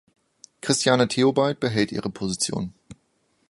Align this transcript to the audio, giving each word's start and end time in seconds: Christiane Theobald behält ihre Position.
Christiane 0.63 1.07
Theobald 1.09 1.59
behält 1.59 1.91
ihre 1.91 2.09
Position. 2.09 2.73